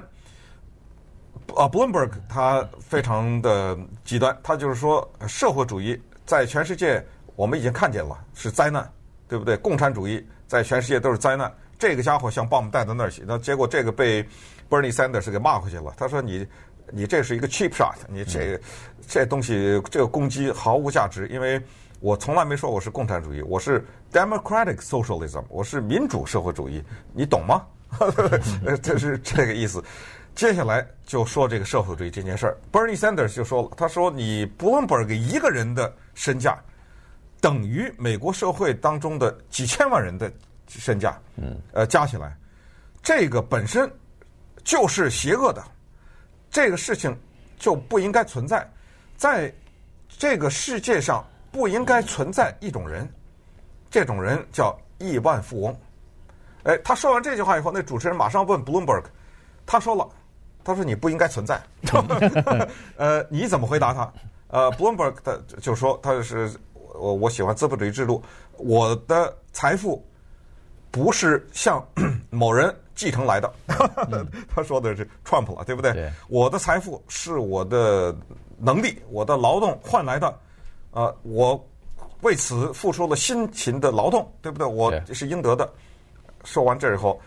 [1.47, 8.89] 啊，Bloomberg 他非常的极端，他就是说，社会主义在全世界我们已经看见了是灾难，
[9.27, 9.57] 对不对？
[9.57, 11.53] 共产主义在全世界都是灾难。
[11.77, 14.23] 这个家伙像棒带到那儿去，那结果这个被
[14.69, 15.93] Bernie Sanders 给骂回去了。
[15.97, 16.47] 他说你
[16.91, 18.61] ：“你你这是一个 cheap shot，你这个
[19.07, 21.61] 这东西这个攻击毫无价值，因为。”
[22.01, 27.61] 我从来没说我是共产主义，我是 democratic socialism，我是民主社会主义，你懂吗？
[28.81, 29.83] 这是这个意思。
[30.33, 36.57] 接下来就说这个社会主义这件事儿，Bernie Sanders 就说了，他说你 Bloomberg 一个人的身价
[37.41, 40.31] 等于美国社会当中的几千万人的
[40.69, 42.33] 身价，嗯，呃，加起来，
[43.03, 43.91] 这个本身
[44.63, 45.61] 就是邪恶的，
[46.49, 47.17] 这个事情
[47.57, 48.69] 就不应该存在，
[49.17, 49.53] 在
[50.07, 51.25] 这个世界上。
[51.51, 53.11] 不应该存在一种人，
[53.89, 55.75] 这种人叫亿万富翁。
[56.61, 59.03] 哎，他说完这句话以后，那主持人马上问 Bloomberg，
[59.65, 60.07] 他说了，
[60.63, 61.59] 他说你不应该存在。
[62.97, 64.13] 呃，你怎么回答他？
[64.49, 66.51] 呃，Bloomberg 他就说他是
[66.93, 68.23] 我我喜欢资本主义制度，
[68.57, 70.07] 我的财富
[70.91, 71.83] 不是向
[72.29, 73.49] 某人继承来的。
[74.53, 75.93] 他说的是 Trump 了，对不对？
[75.93, 76.11] 对。
[76.27, 78.13] 我的财富是我的
[78.57, 80.37] 能力，我的劳动换来的。
[80.91, 81.65] 呃，我
[82.23, 84.67] 为此付出了辛勤的劳动，对不对？
[84.67, 85.71] 我是应得的。
[86.43, 87.17] 说完这以后，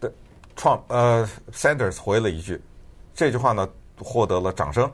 [0.00, 0.08] 的
[0.56, 2.62] Trump 呃 Sanders 回了一句，
[3.12, 4.88] 这句话呢获得了掌声。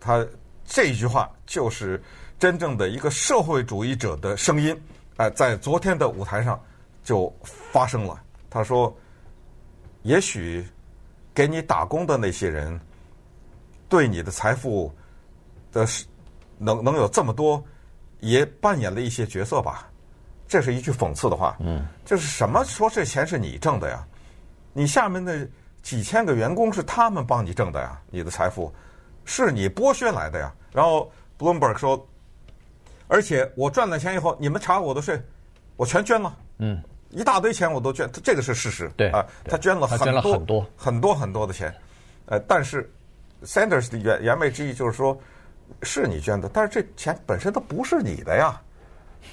[0.00, 0.26] 他
[0.64, 2.02] 这句话就是
[2.38, 4.72] 真正的一个社会主义者的声音，
[5.18, 6.58] 哎、呃，在昨天的舞台上
[7.04, 8.18] 就发生了。
[8.48, 8.94] 他说
[10.02, 10.66] ：“也许
[11.34, 12.80] 给你打工的那些人，
[13.88, 14.92] 对你的财富
[15.72, 15.86] 的。”
[16.64, 17.60] 能能有这么多，
[18.20, 19.90] 也扮演了一些角色吧，
[20.46, 21.56] 这是一句讽刺的话。
[21.58, 24.06] 嗯，就是什么说这钱是你挣的呀？
[24.72, 25.44] 你下面的
[25.82, 28.00] 几千个员工是他们帮你挣的呀？
[28.10, 28.72] 你的财富
[29.24, 30.54] 是你剥削来的呀？
[30.70, 32.06] 然后 Bloomberg 说，
[33.08, 35.20] 而且我赚了钱以后，你们查我的税，
[35.74, 36.38] 我全捐了。
[36.58, 36.80] 嗯，
[37.12, 38.90] 一大堆钱我都捐，这个是事实。
[38.96, 41.72] 对啊，他捐了很多很多很多很多的钱。
[42.26, 42.92] 呃，但是
[43.44, 45.16] Sanders 的言言外之意就是说。
[45.80, 48.60] 是你捐的，但是这钱本身它不是你的呀，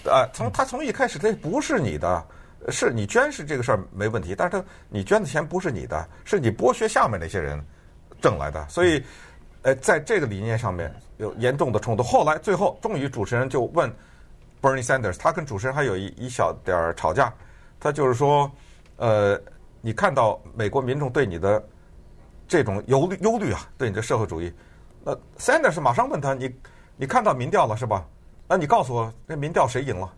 [0.05, 2.25] 啊，从他从一开始他不是你的，
[2.69, 7.61] 是你捐是这个事儿没问题，但是他你捐的钱不是你的，是你剥削下面那些人
[8.21, 9.03] 挣来的，所以，
[9.63, 12.01] 呃，在这个理念上面有严重的冲突。
[12.01, 13.93] 后来最后终于主持人就问
[14.61, 17.33] Bernie Sanders，他跟主持人还有一一小点儿吵架，
[17.79, 18.51] 他就是说，
[18.97, 19.39] 呃，
[19.81, 21.63] 你看到美国民众对你的
[22.47, 24.51] 这种忧虑忧虑啊，对你的社会主义。
[25.03, 26.53] 那，Sanders 马上问他：“你
[26.97, 28.05] 你看到民调了是吧？
[28.47, 30.13] 那你告诉我，那民调谁赢了？”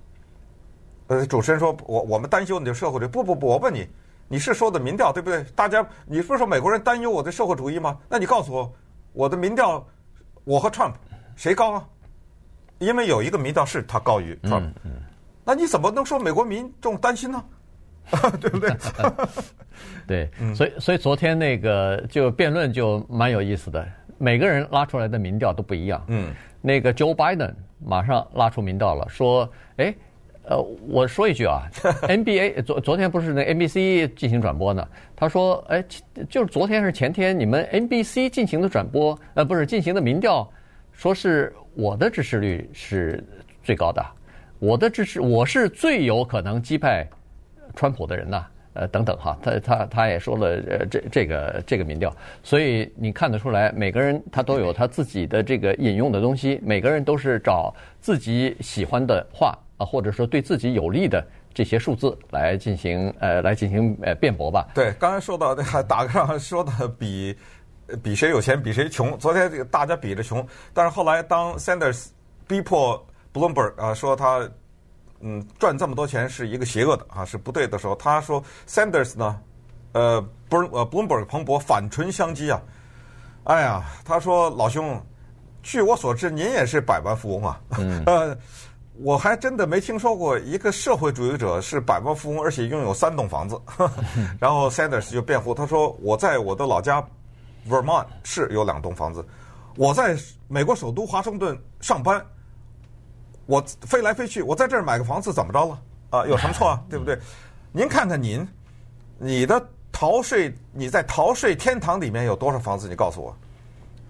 [1.08, 3.88] 呃，主持人说：“我我们担忧你的社会主义。”不不不，我问你，
[4.28, 5.43] 你是说的民调对不对？
[5.56, 8.00] 大家，你不是说美国人担忧我的社会主义吗？
[8.10, 8.74] 那你告诉我，
[9.13, 9.86] 我的民调，
[10.43, 10.93] 我和 Trump
[11.36, 11.88] 谁高啊？
[12.80, 14.71] 因为有一个民调是他高于 Trump，
[15.52, 17.44] 那你怎么能说美国民众担心呢？
[18.40, 18.72] 对不对？
[20.08, 23.86] 对，所以所以昨天那个就辩论就蛮有意思的。
[24.18, 26.02] 每个人拉出来的民调都不一样。
[26.08, 26.30] 嗯，
[26.62, 27.54] 那个 Joe Biden
[27.86, 29.94] 马上拉出民调了，说：“哎，
[30.44, 31.64] 呃，我说一句啊，
[32.08, 34.88] NBA 昨昨天不是那 NBC 进行转播呢？
[35.18, 35.84] 他说，哎，
[36.30, 40.50] 就是昨天还是前天，你们 NBC 进行的转播，呃，不是进行的民调，
[40.94, 43.22] 说是我的支持率是
[43.64, 44.06] 最高的，
[44.62, 47.08] 我的支持，我是最有可能击败
[47.76, 52.10] 川普的人呐。”呃，等等哈，他他他也说了，呃，这这个这个民调，
[52.41, 61.21] 所以你看得出来，每个人他都有他自己的这个引用的东西，每个人都是找自己喜欢的话啊，或者说对自己有利的
[61.54, 64.69] 这些数字来进行呃来进行呃辩驳吧。
[64.74, 67.36] 对，刚才说到的还打个仗，说的比
[68.02, 69.17] 比谁有钱，比谁穷。
[69.17, 72.08] 昨天这个大家比着穷，但是后来当 Sanders
[72.47, 74.50] 逼迫 Bloomberg 啊说他
[75.20, 79.39] 嗯赚这么多钱是一个邪恶的啊是不对的时候，他说 Sanders 呢
[79.94, 82.62] 呃不是呃 Bloomberg 彭博反唇相讥啊，
[83.46, 85.02] 哎呀，他说老兄，
[85.63, 88.38] 据我所知您也是百万富翁啊，嗯、 呃。
[89.04, 93.60] 我还真的没听说过一个社会主义者是百万富翁，而且拥有三栋房子。
[94.38, 97.04] 然后 Sanders 就辩护，他说：“我在我的老家
[97.67, 99.26] Vermont 是有两栋房子，
[99.76, 100.15] 我在
[100.48, 102.24] 美国首都华盛顿上班，
[103.52, 105.80] 我飞来飞去，我在这儿买个房子怎么着了？
[106.12, 106.82] 啊，有什么错啊？
[106.90, 107.20] 对不对？
[107.74, 108.48] 您看看您，
[109.18, 109.62] 你的
[109.92, 112.88] 逃税，你在逃税天堂里面有多少房子？
[112.88, 113.36] 你告诉我。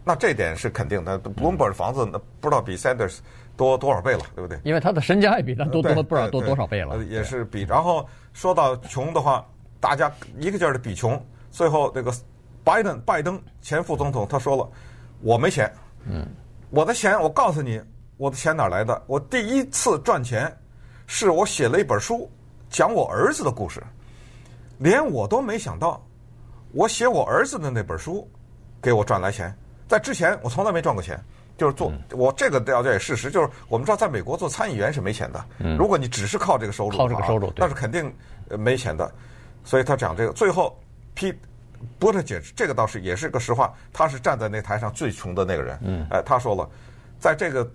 [0.03, 1.19] 那这点是肯定的。
[1.19, 3.17] Bloomberg 的房子那不知道比 Sanders。”
[3.57, 4.57] 多多少倍了，对不对？
[4.63, 7.61] 因为他的身家也比他多多不知道多多少倍了，也是比。
[7.63, 9.45] 然后说到穷的话，
[9.79, 11.23] 大家一个劲儿的比穷。
[11.51, 12.11] 最后那个
[12.63, 14.67] 拜登拜登前副总统他说了
[15.21, 15.71] ：“我没钱，
[16.05, 16.25] 嗯，
[16.71, 17.79] 我的钱我告诉你，
[18.21, 19.01] 我的钱哪来的？
[19.07, 20.55] 我第一次赚钱
[21.07, 22.29] 是我写了一本书，
[22.69, 23.81] 讲我儿子的故事，
[24.77, 25.99] 连我都没想到，
[26.71, 28.29] 我写我儿子的那本书
[28.79, 29.51] 给我赚来钱，
[29.87, 31.19] 在之前我从来没赚过钱。”
[31.57, 35.45] 就是做我这个了解事实，就是我们知道，在美国做参议员是没钱的。
[35.77, 38.11] 如果你只是靠这个收入，靠这个收入，那是肯定
[38.57, 39.11] 没钱的。
[39.63, 40.75] 所以他讲这个，最后
[41.13, 41.31] 批
[41.99, 45.77] 波特姐这个倒是也是个实话，他是站在那台上最穷的那个人。
[45.83, 46.67] 嗯，哎，他说了，
[47.19, 47.69] 在这个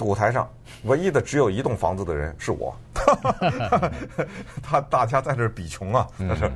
[0.00, 0.48] 舞台上，
[0.84, 2.74] 唯一的只有一栋房子的人是我。
[4.62, 6.50] 他大家在这儿比穷啊，那是。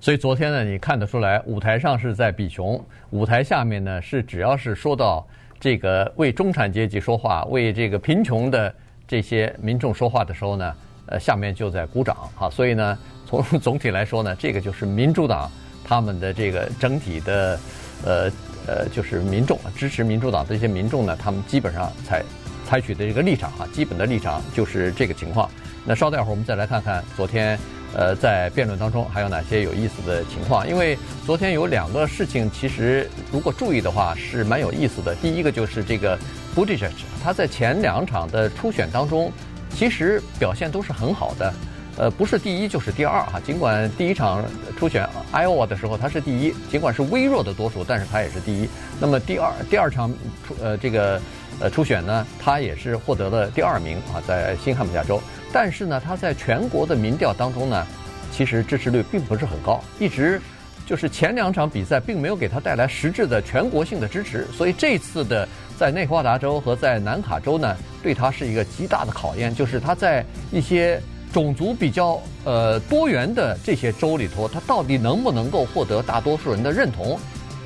[0.00, 5.26] 所以昨天呢，你看得出来，舞台上是在比穷，舞台下面呢是只要是说到。
[5.62, 8.74] 这个为中产阶级说话，为这个贫穷的
[9.06, 12.48] 这些民众说话的时候呢，呃，下面就在鼓掌哈。
[12.56, 15.52] 所以呢，从总体来说呢，这个就是民主党
[15.84, 17.60] 他们的这个整体的，
[18.06, 18.30] 呃
[18.66, 22.24] 呃，就是民众支持民主党的这些民众呢，他们基本上采
[22.70, 25.50] 采取的这个立场啊，基本的立场就是这个情况。
[25.84, 27.58] 那稍待会儿我们再来看看昨天。
[27.92, 30.64] 呃，在辩论当中还有哪些有意思的情况？
[30.64, 35.12] 因为昨天有两个事情，其实如果注意的话是蛮有意思的。
[35.16, 36.16] 第一个就是这个
[36.54, 39.32] b u d g e t 他在前两场的初选当中，
[39.74, 41.52] 其实表现都是很好的。
[42.00, 43.38] 呃，不是第一就是第二哈。
[43.44, 44.42] 尽管第一场
[44.78, 48.66] 初选 Iowa 的时候他是第一，尽管是微弱的多数，但是他也是第一。
[48.98, 50.10] 那么第二第二场
[50.42, 51.20] 初呃这个
[51.60, 55.20] 呃初选呢，他也是获得了第二名啊，在新罕布夏州。
[55.52, 57.86] 但是呢，他在全国的民调当中呢，
[58.32, 60.40] 其实支持率并不是很高，一直
[60.86, 65.46] 就是前两场比赛并没有给他带来实质的全国性的支持，所以这次的
[65.78, 70.98] 在内华达州和在南卡州呢，对他是一个极大的考验，就是他在一些
[71.32, 77.18] 种族比较呃多元的这些州里头，他到底能不能够获得大多数人的认同，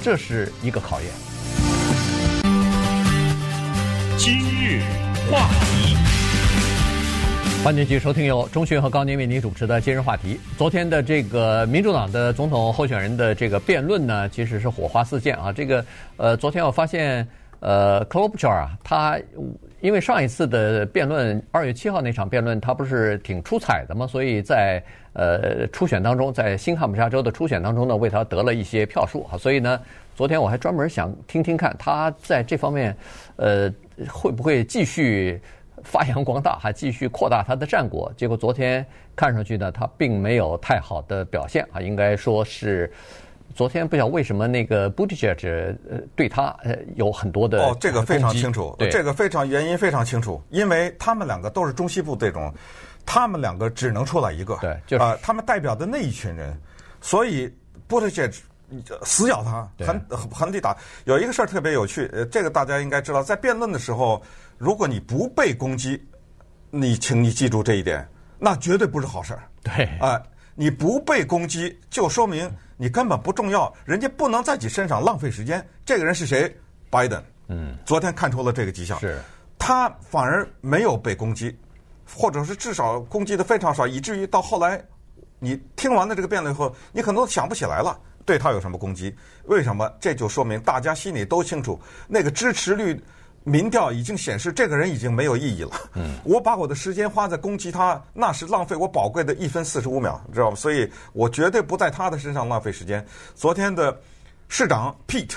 [0.02, 1.10] 这是一个考验。
[4.18, 4.82] 今日
[5.30, 5.96] 话题。
[7.64, 10.38] 欢迎继续收听由钟迅和高宁为您主持的今日话题。
[10.58, 15.50] 昨天的这个民主党的总统候选人的这个辩论呢，其实是火花四溅啊。
[15.50, 15.82] 这个
[16.18, 17.26] 呃，昨天我发现
[17.60, 19.18] 呃，Klobuchar 啊，他
[19.84, 29.36] 因为上一次的辩论，二月七号那场辩论，他不是挺出彩的嘛，所以在呃初选当中，在新罕布夏州的初选当中呢，为他得了一些票数啊。
[29.36, 29.78] 所以呢，
[30.14, 32.96] 昨天我还专门想听听看他在这方面
[33.36, 33.70] 呃
[34.08, 35.38] 会不会继续。
[35.82, 38.10] 发扬光大，还继续扩大他的战果。
[38.16, 41.78] 结果昨天看上去呢，他并没有太好的表现啊。
[41.78, 42.90] 应该说是
[43.54, 52.52] 昨天不晓得为什么那个 Buttigieg 呃对他呃有很多的哦，这个非常清楚，对这个非常原因非常清楚，因为他们两个都是中西部这种，
[53.06, 56.58] 他们两个只能出来一个，对，就是、呃、他们代表的那一群人，
[57.00, 57.48] 所以
[57.88, 58.34] Buttigieg
[59.02, 60.76] 死咬他，很很地打。
[61.04, 64.22] 有一个事儿特别有趣，呃，这个大家应该知道，在辩论的时候。
[64.56, 66.00] 如果你不被攻击，
[66.70, 68.08] 你请你记住这一点，
[68.38, 69.42] 那绝对不是好事儿。
[69.64, 70.22] 对，啊、呃，
[70.54, 75.64] 你不被攻击，就说明你根本不重要，人家不能在你身上浪费时间。
[75.84, 76.54] 这个人是谁？
[76.90, 77.22] 拜登。
[77.48, 78.98] 嗯，昨天看出了这个迹象。
[79.00, 79.20] 是，
[79.58, 81.56] 他反而没有被攻击，
[82.06, 84.82] 或者是至少攻击的非常少，以至于到后来，
[85.38, 89.14] 你听完了这个辩论以后，你可能都想不起来了对他有什么攻击。
[89.44, 89.92] 为什么？
[90.00, 93.00] 这就说明大家心里都清楚，那个支持率。
[93.44, 95.70] 民调已经显示，这个人已经没有意义了。
[95.94, 100.56] 嗯，我把我的时间花在攻击他，那是浪费我宝贵的一分四十五秒，知道吗？
[100.56, 103.04] 所以我绝对不在他的身上浪费时间。
[103.34, 103.96] 昨天的
[104.48, 105.34] 市长 Pete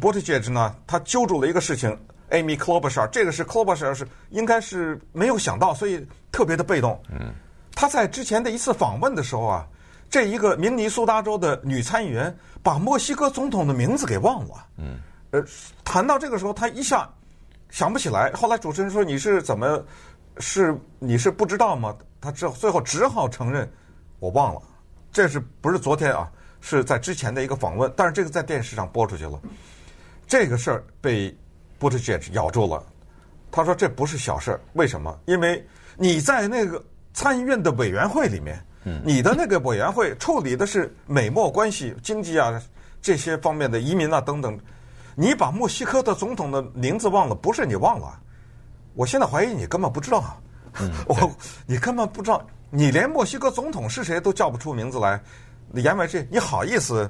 [0.00, 1.96] Buttigieg 呢，他揪住了一个事情
[2.30, 7.00] ，Amy Klobuchar，这个是 Klobuchar 是应该是没有想到，所以特别的被动。
[7.10, 7.32] 嗯，
[7.74, 9.66] 他在之前的一次访问的时候啊，
[10.10, 14.66] 这一个明尼苏达州的女参议员把墨西哥总统的名字给忘了。
[14.78, 14.98] 嗯，
[15.30, 15.44] 呃，
[15.84, 17.08] 谈到这个时候，他一下
[17.70, 18.30] 想不起来。
[18.32, 19.84] 后来主持人说：“你是怎么？
[20.38, 23.70] 是你是不知道吗？”他之后最后只好承认
[24.20, 24.62] ：“我忘了。”
[25.12, 26.30] 这是不是昨天啊？
[26.60, 29.40] 是在之前的一个访问，但是这个在电视上播出去了。
[30.26, 31.34] 这个事儿被
[31.80, 32.84] Buttigieg 咬住了。
[33.50, 35.18] 他说：“这不是小事儿，为什么？
[35.24, 35.66] 因为
[35.96, 38.62] 你在那个参议院的委员会里面，
[39.02, 42.62] 你的那个委员会处理的是美墨关系、经济啊
[43.00, 44.58] 这些方面的移民啊等等。
[45.14, 48.20] 你把墨西哥的总统的名字忘了，不是你忘了，
[48.94, 50.36] 我现在怀疑你根本不知道啊！
[51.06, 51.30] 我
[51.66, 55.20] 你根本不知道，你连墨西哥总统是谁都叫不出名字来。
[55.74, 57.08] 言外之意，你好意思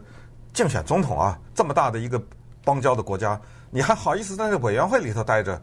[0.53, 1.39] 竞选总统啊？
[1.55, 2.23] 这么大的一个
[2.65, 3.41] 邦交的国家，
[3.71, 5.61] 你还好意思在那委员会里头待着？”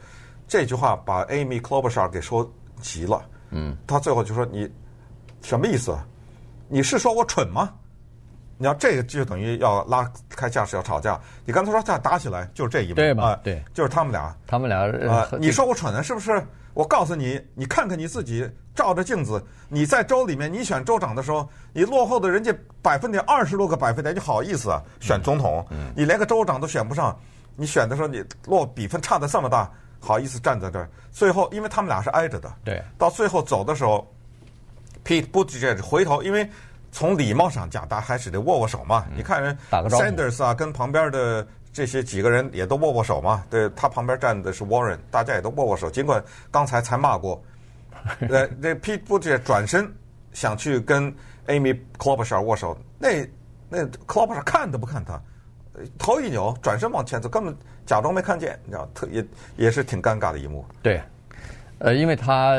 [0.48, 2.50] 这句话把 Amy Klobuchar 给说
[2.82, 3.22] 急了。
[3.50, 4.70] 嗯，他最后就说：“你
[5.42, 5.98] 什么意思？
[6.70, 7.74] 你是说我蠢吗？
[8.58, 11.20] 你要这个就等于要拉开架势要吵架。
[11.46, 13.24] 你刚才说再打起来就是这一幕对吧？
[13.30, 14.36] 啊，对，就是他们俩。
[14.48, 14.80] 他们俩
[15.12, 16.44] 啊，你说我蠢呢，是不是？
[16.74, 24.82] 我告诉你，你看看你自己，照着镜子，你在州里面，你选州长的时候，你落后的人家百分点二十多个百分点，你好意思啊？
[25.00, 27.18] 选总统，你连个州长都选不上，
[27.56, 34.08] 你选的时候你落比分差的这么大。”好意思站在这儿，最后因为他们俩是挨着的，对，到最后走的时候
[35.04, 36.48] ，Pete Buttigieg 回头，因为
[36.92, 39.06] 从礼貌上讲，大家还是得握握手嘛。
[39.10, 43.44] 嗯、你看人 Sanders 啊，跟旁边的这些几个人也都握握手嘛。
[43.50, 45.90] 对，他旁边站的是 Warren，大家也都握握手。
[45.90, 47.42] 尽管刚才才骂过，
[48.30, 49.92] 呃，那 Pete Buttigieg 转身
[50.34, 51.14] 想去跟
[51.48, 53.28] Amy Klobuchar 握手，那
[53.70, 55.22] 那 Klobuchar 看都不看他。
[56.00, 59.24] 头一扭，转身往前走，根本假装没看见，你知道，特也
[59.58, 60.66] 也是挺尴尬的一幕。
[60.82, 61.00] 对，
[61.78, 62.56] 呃，因为他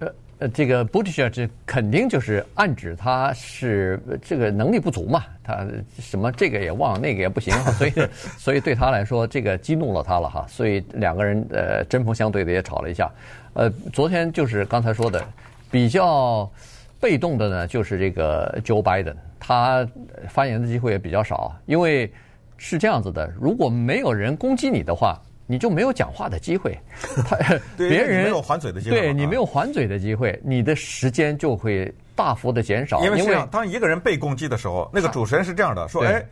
[0.00, 0.08] 呃
[0.38, 5.66] 呃，这个 Buttigieg 这肯定就是暗指他是这个能力不足嘛，他
[5.98, 7.92] 什么这个也忘，那个也不行，所以
[8.36, 13.10] 所以对他来说，这个激怒了他了哈，所以两个人呃针锋相对的也吵了一下。
[13.54, 15.24] 呃，昨天就是刚才说的
[15.70, 16.50] 比较
[17.00, 19.88] 被动的呢，就是这个 Joe Biden，他
[20.28, 22.12] 发言的机会也比较少，因为。
[22.58, 26.78] 是这样子的，如果没有人攻击你的话，你就没有讲话的机会。
[27.26, 27.36] 他
[27.76, 33.04] 别人没有还嘴的机会，对你没有还嘴的机会，你的时间就会大幅的减少。
[33.04, 36.24] 因为当一个人被攻击的时候，那个主持人是这样的说：“哎。”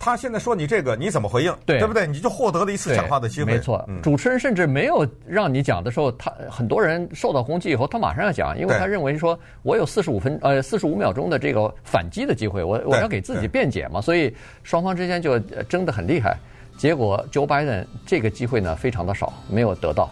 [0.00, 1.52] 他现在说你这个，你怎么回应？
[1.66, 2.06] 对，对不对？
[2.06, 3.54] 你就获得了一次讲话的机会。
[3.54, 15.36] 没错，嗯、主持人甚至没有让你讲的时候，他很多人受到攻击以后，他马上要讲，因为他认为说我有四十五分呃四十五秒钟的这个反击的机会，我我要给自己辩解嘛，所以双方之间就
[15.68, 16.38] 争得很厉害。
[16.78, 20.10] 结果 Joe Biden 这个机会呢非常的少，没有得到。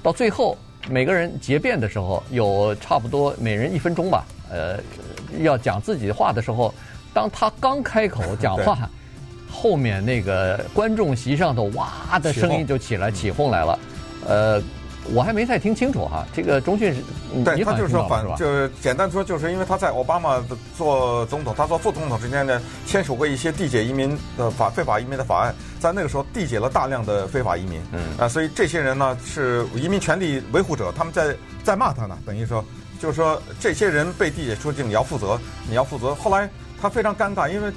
[0.00, 0.56] 到最后
[0.88, 4.78] 每个人结辩的时候，有差不多每人一分钟吧，呃，
[5.40, 6.72] 要讲自己的话的时候，
[7.12, 8.88] 当他刚开口讲话。
[9.54, 13.78] 后面那个观众席上头哇的声音就起来起哄来了，
[14.26, 14.62] 呃，
[15.12, 16.26] 我还没太听清楚哈。
[16.32, 17.02] 这个中讯是，
[17.44, 20.42] 对他就是说反，就是简单说，就是因为他在奥巴马
[20.76, 31.34] 做总统，他做副总统之间呢，签署过一些递解移民的法、非法移民的法案，在那个时候递解了大量的非法移民，嗯啊，所以这些人呢是移民权利维护者，他们在
[31.64, 32.64] 在骂他呢，等于说
[33.00, 35.38] 就是说这些人被递解出境，你要负责，
[35.68, 36.14] 你要负责。
[36.14, 36.48] 后来
[36.80, 37.72] 他非常尴尬，因为。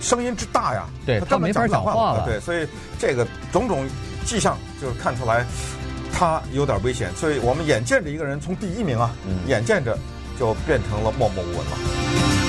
[0.00, 3.86] 声音之大呀，对他没法讲话了，对，所以这个种种
[4.26, 5.46] 迹象就是看出来
[6.14, 9.10] 他有点危险，所以我们眼见着一个人从第一名啊，
[9.48, 9.98] 眼见着
[10.38, 12.43] 就变成了默默无闻了。